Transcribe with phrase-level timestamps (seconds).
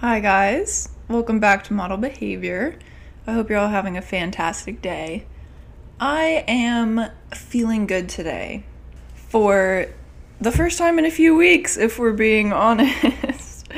[0.00, 0.88] Hi, guys.
[1.08, 2.78] Welcome back to Model Behavior.
[3.26, 5.26] I hope you're all having a fantastic day.
[6.00, 8.64] I am feeling good today
[9.12, 9.88] for
[10.40, 13.68] the first time in a few weeks, if we're being honest.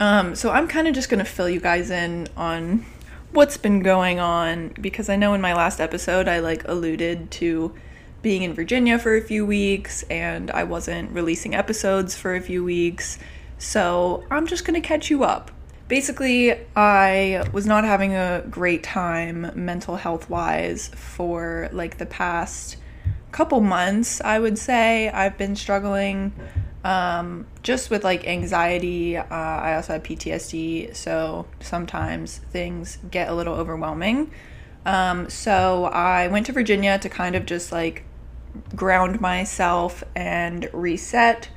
[0.00, 2.86] um, so, I'm kind of just going to fill you guys in on
[3.32, 7.74] what's been going on because I know in my last episode I like alluded to
[8.22, 12.64] being in Virginia for a few weeks and I wasn't releasing episodes for a few
[12.64, 13.18] weeks.
[13.58, 15.50] So, I'm just going to catch you up
[15.88, 22.76] basically, I was not having a great time mental health wise for like the past
[23.32, 25.08] couple months, I would say.
[25.10, 26.32] I've been struggling
[26.84, 29.16] um, just with like anxiety.
[29.16, 34.30] Uh, I also have PTSD, so sometimes things get a little overwhelming.
[34.84, 38.04] Um, so I went to Virginia to kind of just like
[38.74, 41.48] ground myself and reset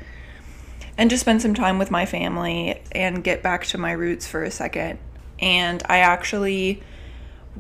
[1.00, 4.44] and just spend some time with my family and get back to my roots for
[4.44, 5.00] a second.
[5.40, 6.84] And I actually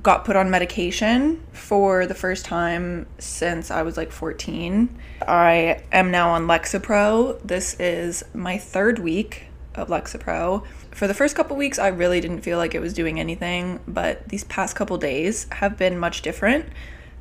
[0.03, 4.89] got put on medication for the first time since I was like 14.
[5.25, 7.39] I am now on Lexapro.
[7.41, 10.65] This is my third week of Lexapro.
[10.91, 14.27] For the first couple weeks, I really didn't feel like it was doing anything, but
[14.27, 16.65] these past couple days have been much different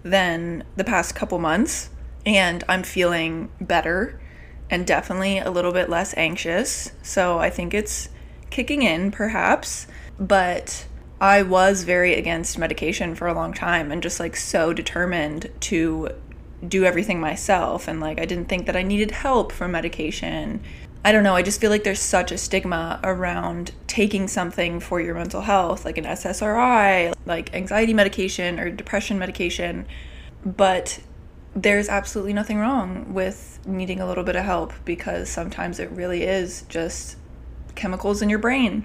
[0.03, 1.91] than the past couple months,
[2.27, 4.19] and I'm feeling better
[4.71, 6.93] and definitely a little bit less anxious.
[7.03, 8.09] So I think it's
[8.51, 9.87] kicking in perhaps,
[10.19, 10.87] but
[11.21, 16.11] I was very against medication for a long time and just like so determined to
[16.67, 20.61] do everything myself and like I didn't think that I needed help from medication.
[21.05, 25.01] I don't know, I just feel like there's such a stigma around taking something for
[25.01, 29.87] your mental health, like an SSRI, like anxiety medication or depression medication.
[30.45, 31.01] But
[31.63, 36.23] there's absolutely nothing wrong with needing a little bit of help because sometimes it really
[36.23, 37.17] is just
[37.75, 38.85] chemicals in your brain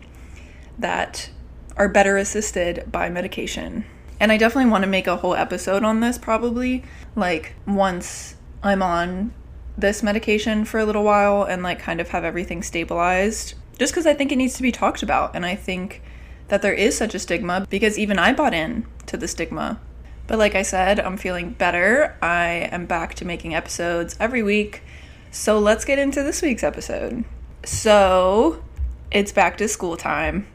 [0.80, 1.30] that
[1.78, 3.86] are better assisted by medication.
[4.20, 6.84] And I definitely want to make a whole episode on this probably,
[7.16, 9.34] like once I'm on
[9.78, 13.54] this medication for a little while and like kind of have everything stabilized.
[13.78, 15.36] Just because I think it needs to be talked about.
[15.36, 16.02] And I think
[16.48, 19.80] that there is such a stigma because even I bought in to the stigma
[20.28, 22.16] but like I said, I'm feeling better.
[22.22, 24.84] I am back to making episodes every week.
[25.32, 27.26] So let's get into this week's episode.
[27.66, 28.64] So
[29.12, 30.48] it's back to school time.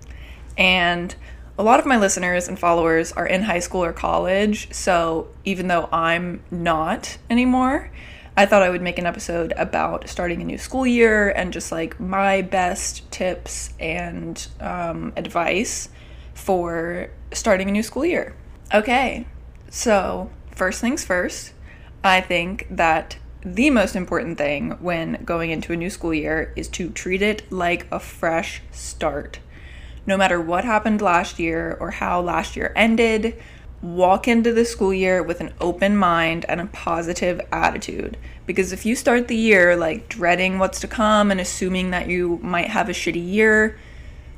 [0.56, 1.14] And
[1.58, 4.72] a lot of my listeners and followers are in high school or college.
[4.72, 7.90] So even though I'm not anymore,
[8.36, 11.72] I thought I would make an episode about starting a new school year and just
[11.72, 15.88] like my best tips and um, advice
[16.34, 18.36] for starting a new school year.
[18.72, 19.26] Okay,
[19.70, 21.52] so, first things first,
[22.02, 26.68] I think that the most important thing when going into a new school year is
[26.68, 29.38] to treat it like a fresh start.
[30.06, 33.40] No matter what happened last year or how last year ended,
[33.82, 38.16] walk into the school year with an open mind and a positive attitude.
[38.46, 42.40] Because if you start the year like dreading what's to come and assuming that you
[42.42, 43.78] might have a shitty year,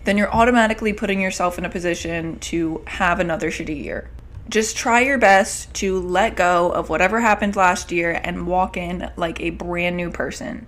[0.04, 4.10] then you're automatically putting yourself in a position to have another shitty year
[4.50, 9.10] just try your best to let go of whatever happened last year and walk in
[9.16, 10.66] like a brand new person.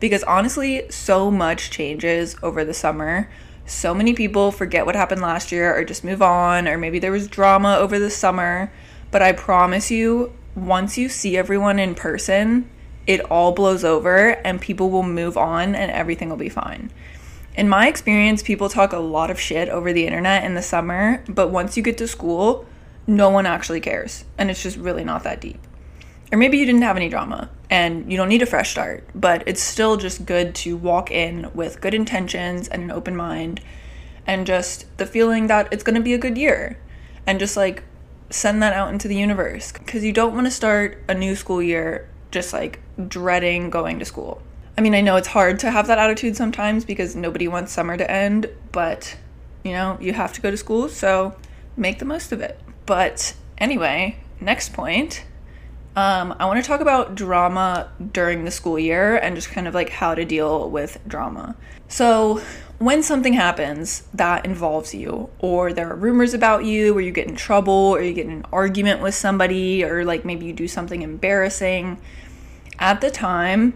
[0.00, 3.30] Because honestly, so much changes over the summer.
[3.64, 7.12] So many people forget what happened last year or just move on, or maybe there
[7.12, 8.72] was drama over the summer.
[9.12, 12.68] But I promise you, once you see everyone in person,
[13.06, 16.90] it all blows over and people will move on and everything will be fine.
[17.54, 21.22] In my experience, people talk a lot of shit over the internet in the summer,
[21.28, 22.66] but once you get to school,
[23.06, 25.60] no one actually cares and it's just really not that deep.
[26.32, 29.42] Or maybe you didn't have any drama and you don't need a fresh start, but
[29.46, 33.60] it's still just good to walk in with good intentions and an open mind
[34.26, 36.78] and just the feeling that it's going to be a good year
[37.26, 37.82] and just like
[38.30, 41.62] send that out into the universe because you don't want to start a new school
[41.62, 44.40] year just like dreading going to school.
[44.76, 47.96] I mean, I know it's hard to have that attitude sometimes because nobody wants summer
[47.96, 49.16] to end, but
[49.64, 51.36] you know, you have to go to school, so
[51.76, 52.58] make the most of it.
[52.86, 55.24] But anyway, next point.
[55.94, 59.74] Um, I want to talk about drama during the school year and just kind of
[59.74, 61.54] like how to deal with drama.
[61.88, 62.40] So,
[62.78, 67.28] when something happens that involves you, or there are rumors about you, or you get
[67.28, 70.66] in trouble, or you get in an argument with somebody, or like maybe you do
[70.66, 72.00] something embarrassing,
[72.78, 73.74] at the time,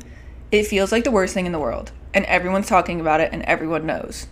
[0.51, 1.93] it feels like the worst thing in the world.
[2.15, 4.27] And everyone's talking about it, and everyone knows.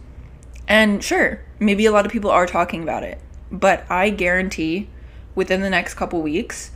[0.67, 3.21] And sure, maybe a lot of people are talking about it.
[3.55, 4.89] But I guarantee
[5.37, 6.73] within the next couple weeks,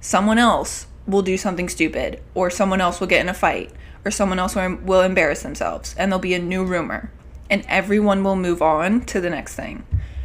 [0.00, 3.70] someone else will do something stupid, or someone else will get in a fight,
[4.04, 7.10] or someone else will embarrass themselves, and there'll be a new rumor.
[7.50, 9.84] and everyone will move on to the next thing.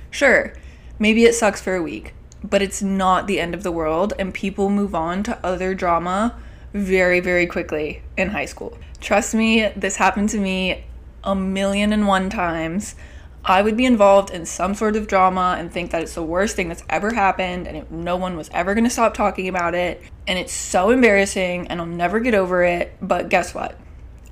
[0.10, 0.54] Sure,
[1.00, 2.14] maybe it sucks for a week,
[2.44, 6.36] but it's not the end of the world, and people move on to other drama
[6.74, 8.78] very, very quickly in high school.
[9.00, 10.86] Trust me, this happened to me
[11.24, 12.96] a million and one times.
[13.44, 16.56] I would be involved in some sort of drama and think that it's the worst
[16.56, 19.74] thing that's ever happened and it, no one was ever going to stop talking about
[19.74, 20.02] it.
[20.28, 22.96] And it's so embarrassing and I'll never get over it.
[23.02, 23.78] But guess what?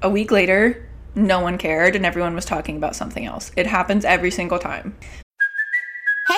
[0.01, 3.51] A week later, no one cared and everyone was talking about something else.
[3.55, 4.95] It happens every single time.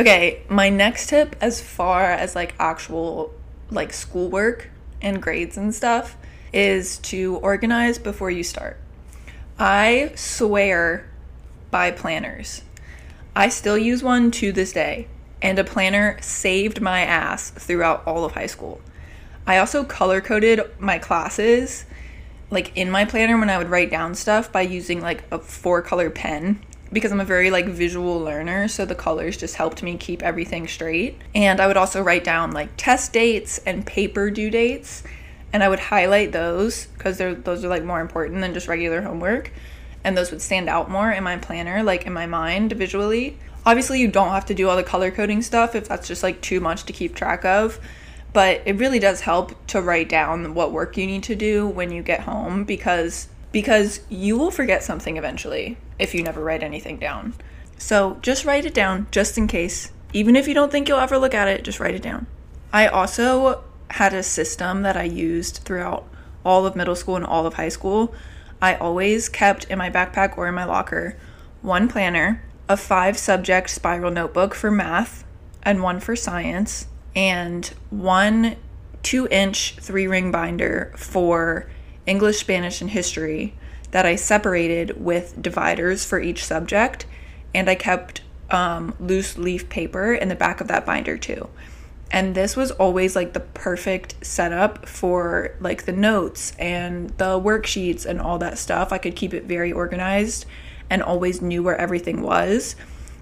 [0.00, 3.34] Okay, my next tip as far as like actual
[3.70, 4.70] like schoolwork
[5.02, 6.16] and grades and stuff
[6.54, 8.78] is to organize before you start.
[9.58, 11.06] I swear
[11.70, 12.62] by planners.
[13.36, 15.06] I still use one to this day,
[15.42, 18.80] and a planner saved my ass throughout all of high school.
[19.46, 21.84] I also color coded my classes
[22.48, 25.82] like in my planner when I would write down stuff by using like a four
[25.82, 29.96] color pen because I'm a very like visual learner, so the colors just helped me
[29.96, 31.20] keep everything straight.
[31.34, 35.02] And I would also write down like test dates and paper due dates,
[35.52, 39.02] and I would highlight those because they're those are like more important than just regular
[39.02, 39.52] homework,
[40.04, 43.38] and those would stand out more in my planner, like in my mind visually.
[43.64, 46.40] Obviously, you don't have to do all the color coding stuff if that's just like
[46.40, 47.78] too much to keep track of.
[48.32, 51.90] But it really does help to write down what work you need to do when
[51.90, 56.98] you get home because because you will forget something eventually if you never write anything
[56.98, 57.34] down.
[57.78, 59.92] So just write it down just in case.
[60.12, 62.26] Even if you don't think you'll ever look at it, just write it down.
[62.72, 66.06] I also had a system that I used throughout
[66.44, 68.14] all of middle school and all of high school.
[68.62, 71.16] I always kept in my backpack or in my locker
[71.62, 75.24] one planner, a five subject spiral notebook for math,
[75.62, 78.56] and one for science, and one
[79.02, 81.68] two inch three ring binder for
[82.06, 83.54] English, Spanish, and history
[83.90, 87.06] that I separated with dividers for each subject,
[87.54, 91.48] and I kept um, loose leaf paper in the back of that binder too.
[92.12, 98.04] And this was always like the perfect setup for like the notes and the worksheets
[98.04, 98.92] and all that stuff.
[98.92, 100.44] I could keep it very organized
[100.88, 102.74] and always knew where everything was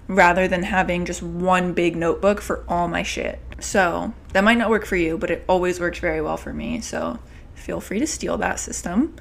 [0.07, 3.39] rather than having just one big notebook for all my shit.
[3.59, 6.81] So that might not work for you, but it always worked very well for me.
[6.81, 7.19] So
[7.59, 9.15] feel free to steal that system.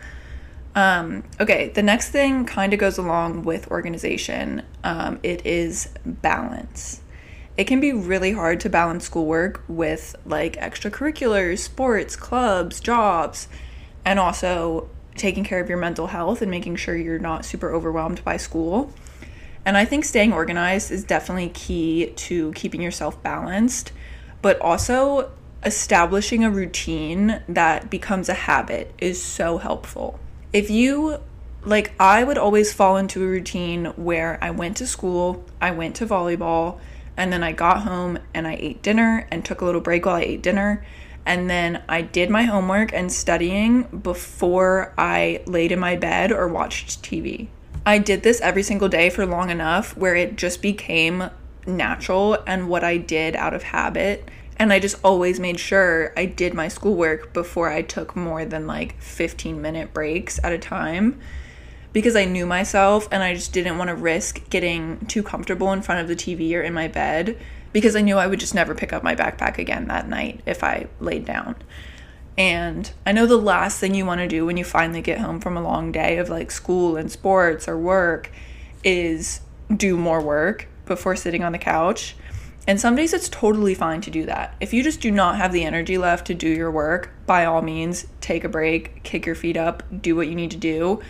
[0.75, 4.63] Um, okay, the next thing kind of goes along with organization.
[4.85, 7.01] Um, it is balance.
[7.57, 13.49] It can be really hard to balance schoolwork with like extracurriculars, sports, clubs, jobs,
[14.05, 18.25] and also taking care of your mental health and making sure you're not super overwhelmed
[18.25, 18.93] by school.
[19.65, 23.93] And I think staying organized is definitely key to keeping yourself balanced,
[24.41, 25.33] but also
[25.65, 30.19] establishing a routine that becomes a habit is so helpful.
[30.53, 31.19] If you
[31.65, 35.97] like I would always fall into a routine where I went to school, I went
[35.97, 36.79] to volleyball,
[37.17, 40.15] and then I got home and I ate dinner and took a little break while
[40.17, 40.85] I ate dinner.
[41.27, 46.49] And then I did my homework and studying before I laid in my bed or
[46.49, 47.49] watched TV.
[47.85, 51.31] I did this every single day for long enough where it just became
[51.69, 56.25] natural and what I did out of habit and I just always made sure I
[56.27, 61.21] did my schoolwork before I took more than like 15 minute breaks at a time
[61.93, 65.83] because I knew myself and I just didn't want to risk getting too comfortable in
[65.83, 67.39] front of the TV or in my bed
[67.73, 70.65] because I knew I would just never pick up my backpack again that night if
[70.65, 71.55] I laid down.
[72.37, 75.41] And I know the last thing you want to do when you finally get home
[75.41, 78.31] from a long day of like school and sports or work
[78.85, 79.41] is
[79.75, 82.17] do more work before sitting on the couch.
[82.67, 84.55] And some days it's totally fine to do that.
[84.61, 87.63] If you just do not have the energy left to do your work, by all
[87.63, 91.01] means, take a break, kick your feet up, do what you need to do.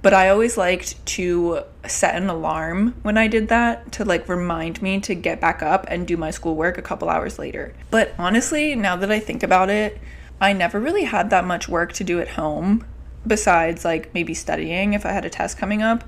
[0.00, 4.80] But I always liked to set an alarm when I did that to like remind
[4.80, 7.74] me to get back up and do my schoolwork a couple hours later.
[7.90, 10.00] But honestly, now that I think about it,
[10.40, 12.86] I never really had that much work to do at home
[13.26, 16.04] besides like maybe studying if I had a test coming up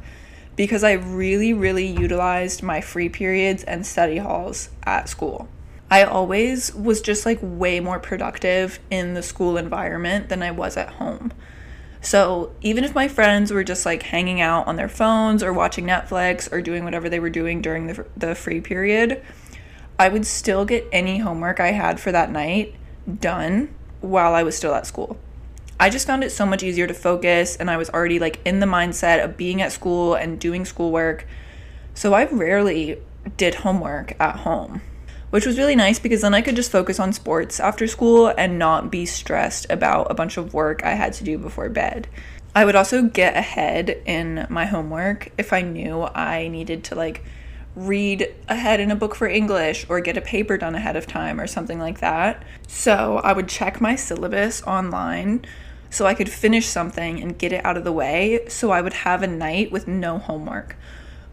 [0.61, 5.49] because I really, really utilized my free periods and study halls at school.
[5.90, 10.76] I always was just like way more productive in the school environment than I was
[10.76, 11.33] at home.
[12.02, 15.87] So even if my friends were just like hanging out on their phones or watching
[15.87, 19.25] Netflix or doing whatever they were doing during the, the free period,
[19.99, 22.75] I would still get any homework I had for that night
[23.19, 25.19] done while I was still at school.
[25.80, 28.60] I just found it so much easier to focus, and I was already like in
[28.60, 31.26] the mindset of being at school and doing schoolwork.
[31.94, 32.99] So I rarely
[33.38, 34.82] did homework at home,
[35.30, 38.58] which was really nice because then I could just focus on sports after school and
[38.58, 42.08] not be stressed about a bunch of work I had to do before bed.
[42.54, 47.25] I would also get ahead in my homework if I knew I needed to like
[47.75, 51.40] read ahead in a book for English or get a paper done ahead of time
[51.40, 52.42] or something like that.
[52.68, 55.46] So I would check my syllabus online
[55.90, 58.92] so I could finish something and get it out of the way so I would
[58.92, 60.76] have a night with no homework.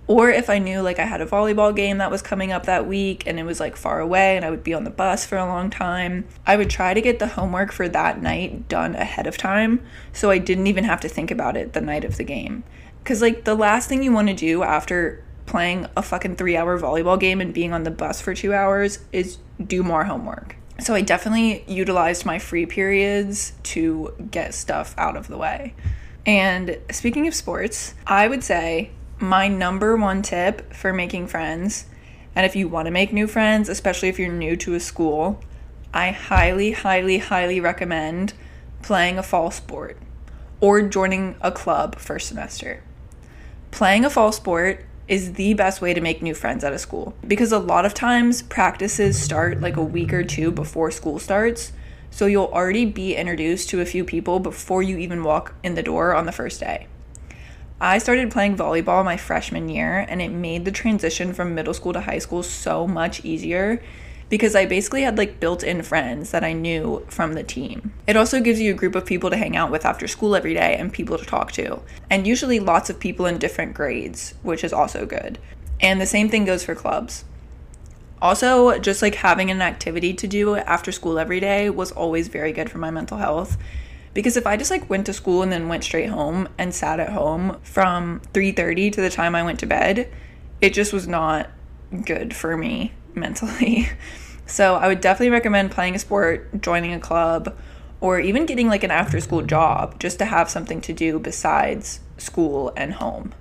[0.07, 2.87] Or if I knew like I had a volleyball game that was coming up that
[2.87, 5.37] week and it was like far away and I would be on the bus for
[5.37, 9.27] a long time, I would try to get the homework for that night done ahead
[9.27, 12.23] of time so I didn't even have to think about it the night of the
[12.23, 12.63] game.
[13.03, 17.19] Cuz like the last thing you want to do after playing a fucking 3-hour volleyball
[17.19, 20.55] game and being on the bus for 2 hours is do more homework.
[20.79, 25.73] So I definitely utilized my free periods to get stuff out of the way.
[26.25, 31.85] And speaking of sports, I would say my number one tip for making friends,
[32.35, 35.41] and if you want to make new friends, especially if you're new to a school,
[35.93, 38.33] I highly, highly, highly recommend
[38.83, 39.97] playing a fall sport
[40.59, 42.83] or joining a club first semester.
[43.71, 47.15] Playing a fall sport is the best way to make new friends at a school
[47.25, 51.71] because a lot of times practices start like a week or two before school starts.
[52.09, 55.83] So you'll already be introduced to a few people before you even walk in the
[55.83, 56.87] door on the first day.
[57.79, 61.93] I started playing volleyball my freshman year, and it made the transition from middle school
[61.93, 63.83] to high school so much easier
[64.29, 67.93] because I basically had like built in friends that I knew from the team.
[68.07, 70.53] It also gives you a group of people to hang out with after school every
[70.53, 74.63] day and people to talk to, and usually lots of people in different grades, which
[74.63, 75.39] is also good.
[75.79, 77.23] And the same thing goes for clubs.
[78.21, 82.51] Also, just like having an activity to do after school every day was always very
[82.51, 83.57] good for my mental health
[84.17, 86.99] because if I just like went to school and then went straight home and sat
[86.99, 90.11] at home from 3:30 to the time I went to bed,
[90.59, 91.51] it just was not
[92.03, 93.89] good for me mentally.
[94.49, 97.53] So, I would definitely recommend playing a sport, joining a club,
[97.99, 101.99] or even getting like an after school job just to have something to do besides
[102.17, 103.33] school and home.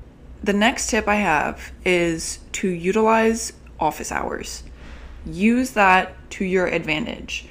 [0.43, 4.65] The next tip I have is to utilize office hours.
[5.25, 7.47] Use that to your advantage.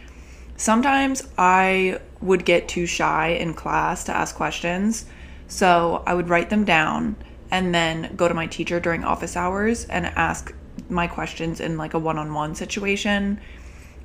[0.57, 5.05] Sometimes I would get too shy in class to ask questions.
[5.47, 7.17] So I would write them down
[7.51, 10.53] and then go to my teacher during office hours and ask
[10.89, 13.39] my questions in like a one on one situation.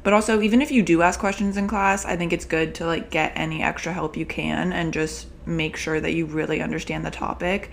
[0.03, 2.87] But also, even if you do ask questions in class, I think it's good to
[2.87, 7.05] like get any extra help you can and just make sure that you really understand
[7.05, 7.71] the topic.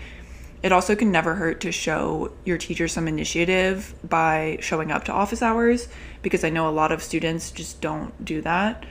[0.63, 5.13] It also can never hurt to show your teacher some initiative by showing up to
[5.13, 5.87] office hours
[6.21, 8.85] because I know a lot of students just don't do that.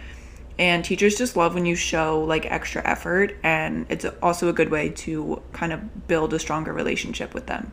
[0.59, 4.71] And teachers just love when you show like extra effort, and it's also a good
[4.71, 7.73] way to kind of build a stronger relationship with them.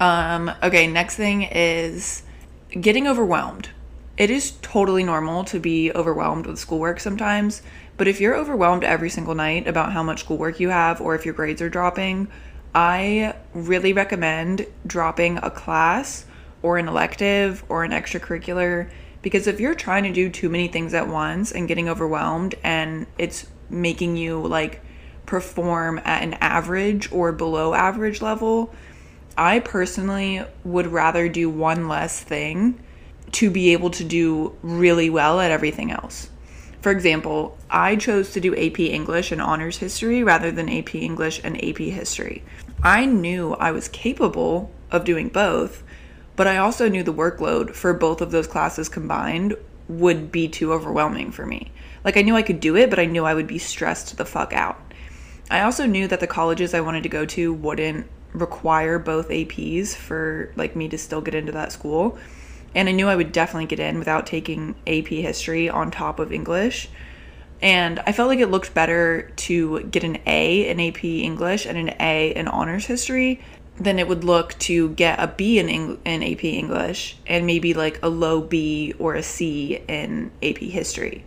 [0.00, 2.22] Um, okay, next thing is
[2.70, 3.68] getting overwhelmed.
[4.16, 7.62] It is totally normal to be overwhelmed with schoolwork sometimes,
[7.96, 11.24] but if you're overwhelmed every single night about how much schoolwork you have or if
[11.24, 12.28] your grades are dropping,
[12.74, 16.26] I really recommend dropping a class
[16.62, 18.90] or an elective or an extracurricular
[19.22, 23.06] because if you're trying to do too many things at once and getting overwhelmed and
[23.16, 24.80] it's making you like
[25.24, 28.74] perform at an average or below average level,
[29.36, 32.80] I personally would rather do one less thing
[33.32, 36.30] to be able to do really well at everything else.
[36.80, 41.40] For example, I chose to do AP English and Honors History rather than AP English
[41.42, 42.44] and AP History.
[42.82, 45.82] I knew I was capable of doing both,
[46.36, 49.56] but I also knew the workload for both of those classes combined
[49.88, 51.72] would be too overwhelming for me.
[52.04, 54.24] Like I knew I could do it, but I knew I would be stressed the
[54.24, 54.80] fuck out.
[55.50, 59.94] I also knew that the colleges I wanted to go to wouldn't require both APs
[59.94, 62.18] for like me to still get into that school.
[62.74, 66.32] And I knew I would definitely get in without taking AP history on top of
[66.32, 66.88] English.
[67.62, 71.78] And I felt like it looked better to get an A in AP English and
[71.78, 73.40] an A in honors history
[73.76, 77.74] than it would look to get a B in, Eng- in AP English and maybe
[77.74, 81.24] like a low B or a C in AP History.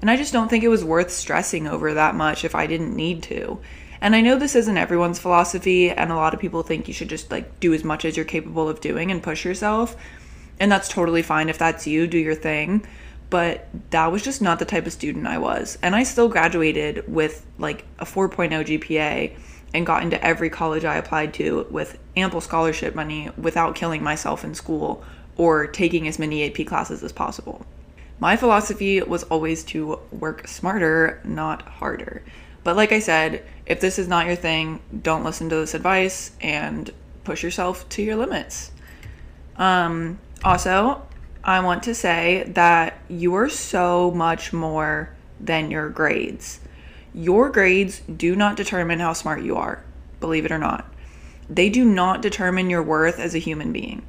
[0.00, 2.94] And I just don't think it was worth stressing over that much if I didn't
[2.94, 3.58] need to.
[4.00, 7.08] And I know this isn't everyone's philosophy, and a lot of people think you should
[7.08, 9.96] just like do as much as you're capable of doing and push yourself.
[10.60, 12.86] And that's totally fine if that's you, do your thing.
[13.30, 15.78] but that was just not the type of student I was.
[15.82, 19.36] And I still graduated with like a 4.0 GPA
[19.74, 24.44] and got into every college I applied to with ample scholarship money without killing myself
[24.44, 25.04] in school
[25.36, 27.66] or taking as many AP classes as possible.
[28.18, 32.24] My philosophy was always to work smarter, not harder.
[32.64, 36.32] But like I said, if this is not your thing, don't listen to this advice
[36.40, 36.90] and
[37.24, 38.72] push yourself to your limits.
[39.56, 41.02] Um, also,
[41.44, 45.10] I want to say that you are so much more
[45.40, 46.60] than your grades.
[47.14, 49.82] Your grades do not determine how smart you are,
[50.20, 50.92] believe it or not.
[51.48, 54.06] They do not determine your worth as a human being.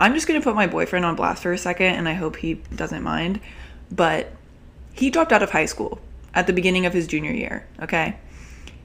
[0.00, 2.36] I'm just going to put my boyfriend on blast for a second, and I hope
[2.36, 3.40] he doesn't mind.
[3.90, 4.32] But
[4.92, 6.00] he dropped out of high school
[6.34, 8.16] at the beginning of his junior year, okay?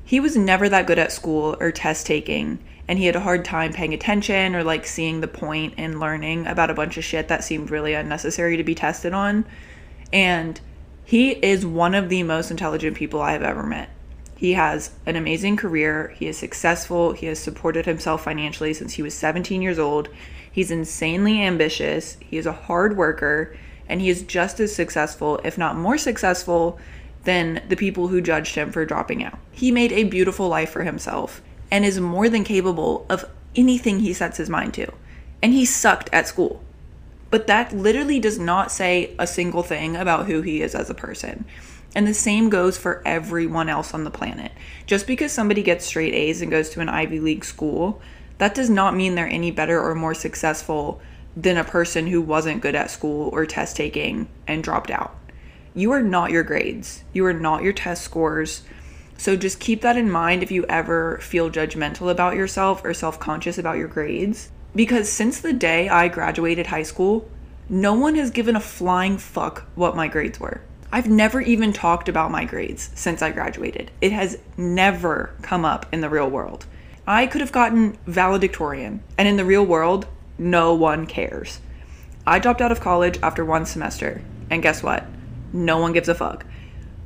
[0.03, 3.45] He was never that good at school or test taking, and he had a hard
[3.45, 7.27] time paying attention or like seeing the point in learning about a bunch of shit
[7.27, 9.45] that seemed really unnecessary to be tested on.
[10.11, 10.59] And
[11.05, 13.89] he is one of the most intelligent people I have ever met.
[14.35, 16.15] He has an amazing career.
[16.17, 17.11] He is successful.
[17.11, 20.07] He has supported himself financially since he was 17 years old.
[20.51, 22.17] He's insanely ambitious.
[22.21, 23.55] He is a hard worker.
[23.87, 26.79] And he is just as successful, if not more successful,
[27.29, 29.37] than the people who judged him for dropping out.
[29.51, 33.23] He made a beautiful life for himself and is more than capable of
[33.55, 34.91] anything he sets his mind to.
[35.43, 36.63] And he sucked at school.
[37.29, 40.95] But that literally does not say a single thing about who he is as a
[40.95, 41.45] person.
[41.93, 44.51] And the same goes for everyone else on the planet.
[44.87, 48.01] Just because somebody gets straight A's and goes to an Ivy League school,
[48.39, 50.99] that does not mean they're any better or more successful
[51.37, 55.15] than a person who wasn't good at school or test taking and dropped out.
[55.73, 58.63] You are not your grades, you are not your test scores.
[59.17, 63.19] So just keep that in mind if you ever feel judgmental about yourself or self
[63.19, 64.49] conscious about your grades.
[64.75, 67.29] Because since the day I graduated high school,
[67.67, 70.61] no one has given a flying fuck what my grades were.
[70.91, 73.91] I've never even talked about my grades since I graduated.
[74.01, 76.65] It has never come up in the real world.
[77.05, 80.07] I could have gotten valedictorian, and in the real world,
[80.37, 81.59] no one cares.
[82.25, 85.05] I dropped out of college after one semester, and guess what?
[85.53, 86.45] No one gives a fuck.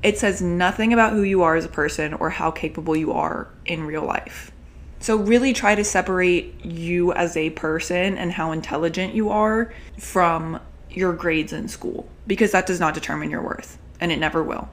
[0.02, 3.48] It says nothing about who you are as a person or how capable you are
[3.66, 4.52] in real life.
[5.00, 10.60] So, really try to separate you as a person and how intelligent you are from
[10.90, 14.70] your grades in school because that does not determine your worth and it never will.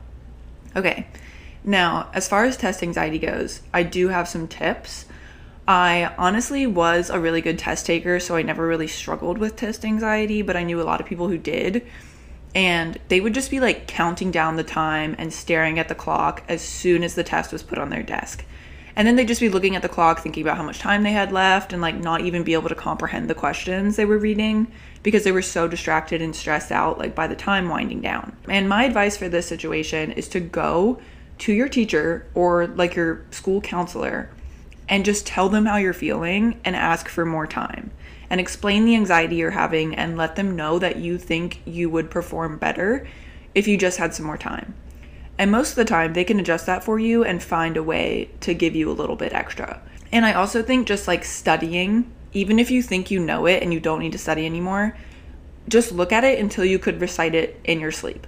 [0.77, 1.07] Okay,
[1.65, 5.07] now as far as test anxiety goes, I do have some tips.
[5.67, 9.85] I honestly was a really good test taker, so I never really struggled with test
[9.85, 11.87] anxiety, but I knew a lot of people who did.
[12.55, 16.43] And they would just be like counting down the time and staring at the clock
[16.49, 18.45] as soon as the test was put on their desk.
[18.97, 21.13] And then they'd just be looking at the clock, thinking about how much time they
[21.13, 24.67] had left, and like not even be able to comprehend the questions they were reading
[25.03, 28.37] because they were so distracted and stressed out, like by the time winding down.
[28.49, 31.01] And my advice for this situation is to go
[31.39, 34.29] to your teacher or like your school counselor
[34.89, 37.91] and just tell them how you're feeling and ask for more time
[38.31, 42.11] and explain the anxiety you're having and let them know that you think you would
[42.11, 43.07] perform better
[43.55, 44.75] if you just had some more time.
[45.37, 48.31] And most of the time, they can adjust that for you and find a way
[48.41, 49.83] to give you a little bit extra.
[50.13, 53.73] And I also think just like studying, even if you think you know it and
[53.73, 54.97] you don't need to study anymore,
[55.69, 58.27] just look at it until you could recite it in your sleep.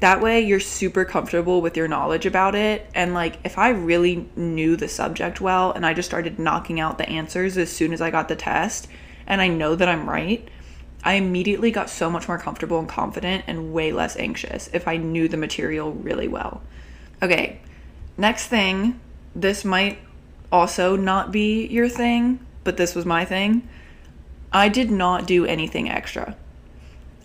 [0.00, 2.90] That way, you're super comfortable with your knowledge about it.
[2.94, 6.96] And like, if I really knew the subject well and I just started knocking out
[6.96, 8.88] the answers as soon as I got the test,
[9.30, 10.46] and I know that I'm right,
[11.04, 14.96] I immediately got so much more comfortable and confident and way less anxious if I
[14.96, 16.62] knew the material really well.
[17.22, 17.60] Okay,
[18.18, 19.00] next thing,
[19.34, 19.98] this might
[20.50, 23.66] also not be your thing, but this was my thing.
[24.52, 26.36] I did not do anything extra.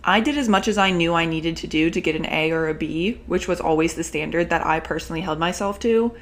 [0.04, 2.52] I did as much as I knew I needed to do to get an A
[2.52, 6.14] or a B, which was always the standard that I personally held myself to.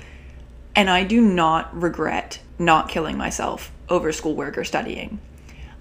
[0.75, 5.21] And I do not regret not killing myself over schoolwork or studying.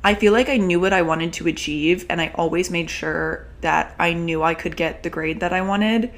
[0.06, 3.48] I feel like I knew what I wanted to achieve, and I always made sure
[3.62, 6.12] that I knew I could get the grade that I wanted.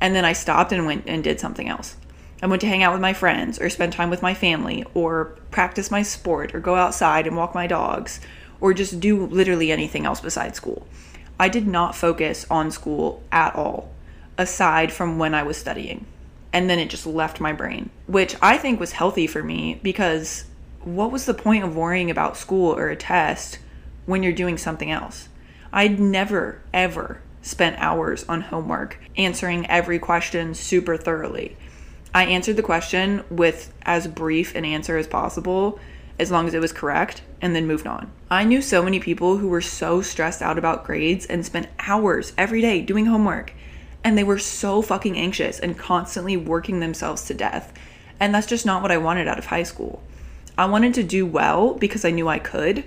[0.00, 1.96] And then I stopped and went and did something else.
[2.42, 5.36] I went to hang out with my friends, or spend time with my family, or
[5.50, 8.20] practice my sport, or go outside and walk my dogs,
[8.60, 10.86] or just do literally anything else besides school.
[11.38, 13.90] I did not focus on school at all,
[14.36, 16.06] aside from when I was studying.
[16.52, 20.44] And then it just left my brain, which I think was healthy for me because
[20.84, 23.58] what was the point of worrying about school or a test
[24.06, 25.28] when you're doing something else?
[25.72, 31.56] I'd never, ever spent hours on homework answering every question super thoroughly.
[32.14, 35.78] I answered the question with as brief an answer as possible,
[36.18, 38.10] as long as it was correct and then moved on.
[38.30, 42.32] I knew so many people who were so stressed out about grades and spent hours
[42.36, 43.52] every day doing homework
[44.04, 47.72] and they were so fucking anxious and constantly working themselves to death.
[48.20, 50.02] And that's just not what I wanted out of high school.
[50.58, 52.84] I wanted to do well because I knew I could.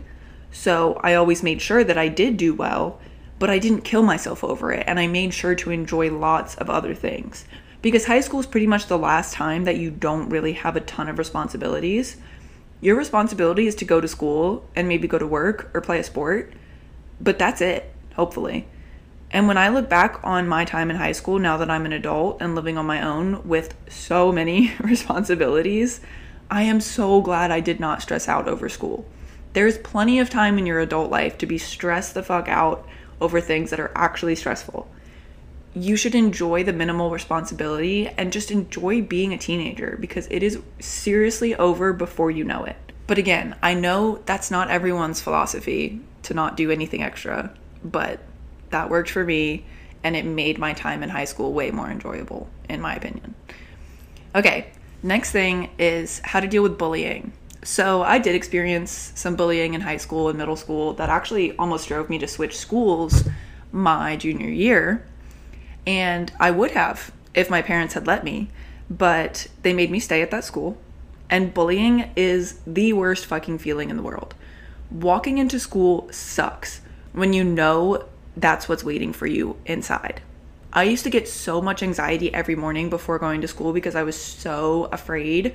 [0.51, 2.99] So I always made sure that I did do well,
[3.39, 4.83] but I didn't kill myself over it.
[4.85, 7.45] And I made sure to enjoy lots of other things.
[7.81, 10.81] Because high school is pretty much the last time that you don't really have a
[10.81, 12.17] ton of responsibilities.
[12.81, 16.03] Your responsibility is to go to school and maybe go to work or play a
[16.03, 16.51] sport,
[17.21, 18.67] but that's it, hopefully.
[19.31, 21.93] And when I look back on my time in high school, now that I'm an
[21.93, 26.01] adult and living on my own with so many responsibilities,
[26.51, 29.05] I am so glad I did not stress out over school.
[29.53, 32.85] There's plenty of time in your adult life to be stressed the fuck out
[33.21, 34.91] over things that are actually stressful.
[35.73, 40.59] You should enjoy the minimal responsibility and just enjoy being a teenager because it is
[40.81, 42.75] seriously over before you know it.
[43.07, 48.19] But again, I know that's not everyone's philosophy to not do anything extra, but
[48.71, 49.65] that worked for me
[50.03, 53.35] and it made my time in high school way more enjoyable, in my opinion.
[54.35, 54.71] Okay,
[55.03, 57.33] next thing is how to deal with bullying.
[57.63, 61.87] So, I did experience some bullying in high school and middle school that actually almost
[61.87, 63.23] drove me to switch schools
[63.71, 65.05] my junior year.
[65.85, 68.49] And I would have if my parents had let me,
[68.89, 70.77] but they made me stay at that school.
[71.29, 74.35] And bullying is the worst fucking feeling in the world.
[74.89, 76.81] Walking into school sucks
[77.13, 80.21] when you know that's what's waiting for you inside.
[80.73, 84.03] I used to get so much anxiety every morning before going to school because I
[84.03, 85.53] was so afraid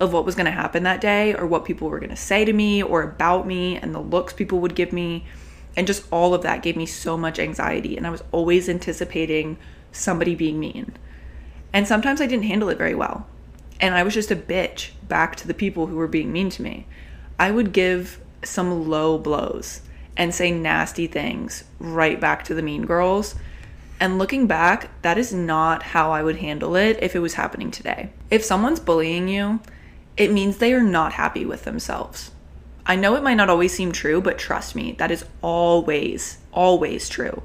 [0.00, 2.44] of what was going to happen that day or what people were going to say
[2.44, 5.26] to me or about me and the looks people would give me.
[5.76, 7.96] And just all of that gave me so much anxiety.
[7.96, 9.58] And I was always anticipating
[9.92, 10.96] somebody being mean.
[11.72, 13.26] And sometimes I didn't handle it very well.
[13.80, 16.62] And I was just a bitch back to the people who were being mean to
[16.62, 16.86] me.
[17.38, 19.82] I would give some low blows
[20.16, 23.34] and say nasty things right back to the mean girls.
[24.00, 27.70] And looking back, that is not how I would handle it if it was happening
[27.70, 28.10] today.
[28.30, 29.60] If someone's bullying you,
[30.16, 32.30] it means they are not happy with themselves.
[32.86, 37.08] I know it might not always seem true, but trust me, that is always, always
[37.08, 37.42] true.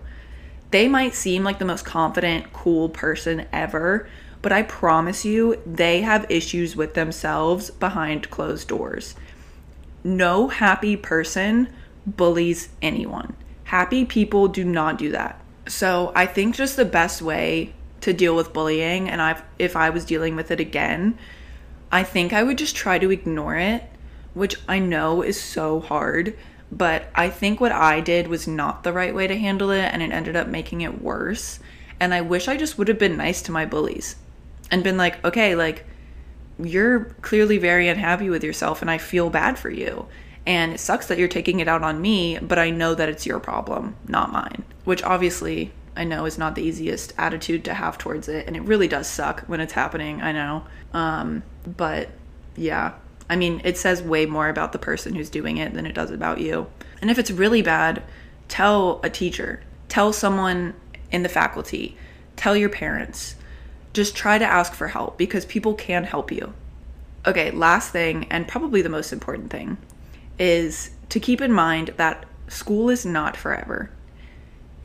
[0.72, 4.08] They might seem like the most confident, cool person ever,
[4.42, 9.16] but I promise you, they have issues with themselves behind closed doors.
[10.04, 11.74] No happy person
[12.06, 13.36] bullies anyone.
[13.66, 15.39] Happy people do not do that.
[15.70, 19.92] So I think just the best way to deal with bullying, and I if I
[19.92, 21.18] was dealing with it again,
[21.92, 23.84] I think I would just try to ignore it,
[24.34, 26.36] which I know is so hard.
[26.72, 30.02] But I think what I did was not the right way to handle it, and
[30.02, 31.60] it ended up making it worse.
[32.00, 34.16] And I wish I just would have been nice to my bullies
[34.72, 35.86] and been like, okay, like,
[36.60, 40.08] you're clearly very unhappy with yourself, and I feel bad for you.
[40.46, 43.26] And it sucks that you're taking it out on me, but I know that it's
[43.26, 44.64] your problem, not mine.
[44.84, 48.48] Which obviously I know is not the easiest attitude to have towards it.
[48.48, 50.66] And it really does suck when it's happening, I know.
[50.94, 52.10] Um, but
[52.56, 52.94] yeah,
[53.30, 56.10] I mean, it says way more about the person who's doing it than it does
[56.10, 56.68] about you.
[57.02, 58.02] And if it's really bad,
[58.48, 60.74] tell a teacher, tell someone
[61.12, 61.96] in the faculty,
[62.36, 63.36] tell your parents.
[63.94, 66.54] Just try to ask for help because people can help you.
[67.26, 69.78] Okay, last thing, and probably the most important thing
[70.40, 73.92] is to keep in mind that school is not forever.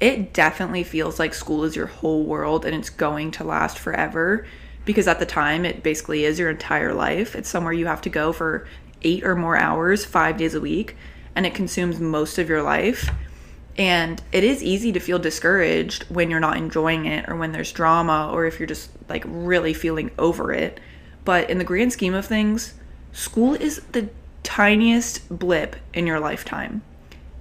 [0.00, 4.44] It definitely feels like school is your whole world and it's going to last forever
[4.84, 7.34] because at the time it basically is your entire life.
[7.34, 8.66] It's somewhere you have to go for
[9.02, 10.96] eight or more hours, five days a week,
[11.34, 13.10] and it consumes most of your life.
[13.76, 17.72] And it is easy to feel discouraged when you're not enjoying it or when there's
[17.72, 20.80] drama or if you're just like really feeling over it.
[21.24, 22.74] But in the grand scheme of things,
[23.12, 24.10] school is the
[24.44, 26.82] tiniest blip in your lifetime.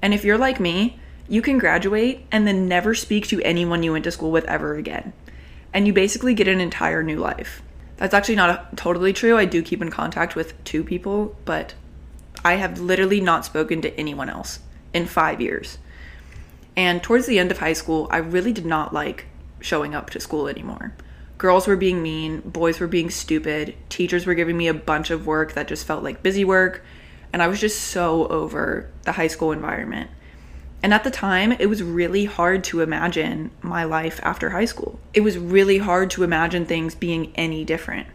[0.02, 3.92] And if you're like me, you can graduate and then never speak to anyone you
[3.92, 5.14] went to school with ever again.
[5.72, 7.62] And you basically get an entire new life.
[7.98, 9.38] That's actually not totally true.
[9.38, 11.76] I do keep in contact with two people, but
[12.44, 14.60] I have literally not spoken to anyone else
[14.94, 15.78] in five years.
[16.76, 19.26] And towards the end of high school, I really did not like
[19.60, 20.94] showing up to school anymore.
[21.38, 25.26] Girls were being mean, boys were being stupid, teachers were giving me a bunch of
[25.28, 26.84] work that just felt like busy work,
[27.34, 30.10] and I was just so over the high school environment.
[30.84, 35.00] And at the time, it was really hard to imagine my life after high school.
[35.14, 38.08] It was really hard to imagine things being any different.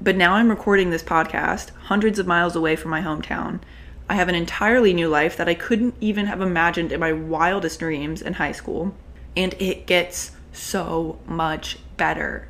[0.00, 3.60] But now I'm recording this podcast hundreds of miles away from my hometown.
[4.08, 7.78] I have an entirely new life that I couldn't even have imagined in my wildest
[7.78, 8.94] dreams in high school.
[9.34, 12.46] And it gets so much better.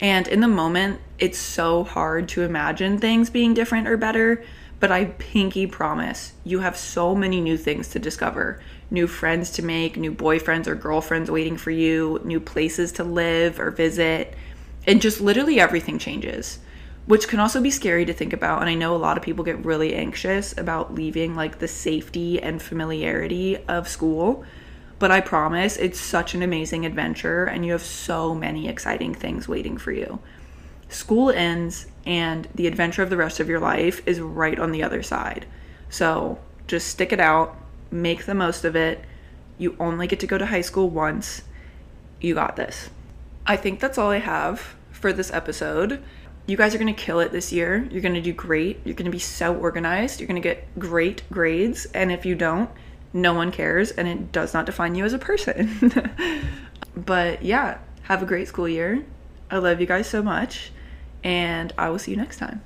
[0.00, 4.44] And in the moment, it's so hard to imagine things being different or better
[4.80, 9.62] But I pinky promise you have so many new things to discover new friends to
[9.62, 14.34] make, new boyfriends or girlfriends waiting for you, new places to live or visit,
[14.86, 16.60] and just literally everything changes,
[17.06, 18.60] which can also be scary to think about.
[18.60, 22.40] And I know a lot of people get really anxious about leaving like the safety
[22.40, 24.44] and familiarity of school.
[24.98, 29.46] But I promise it's such an amazing adventure, and you have so many exciting things
[29.46, 30.18] waiting for you.
[30.88, 34.82] School ends, and the adventure of the rest of your life is right on the
[34.82, 35.46] other side.
[35.90, 37.56] So just stick it out,
[37.90, 39.04] make the most of it.
[39.56, 41.42] You only get to go to high school once.
[42.20, 42.90] You got this.
[43.46, 46.02] I think that's all I have for this episode.
[46.46, 47.86] You guys are to kill it this year.
[47.90, 48.80] You're to do great.
[48.84, 50.20] You're to be so organized.
[50.20, 51.86] You're to get great grades.
[51.86, 52.70] And if you don't,
[53.12, 55.92] no one cares and it does not define you as a person.
[56.96, 59.04] but yeah, have a great school year.
[59.50, 60.72] I love you guys so much.
[61.24, 62.62] And I will see you next time.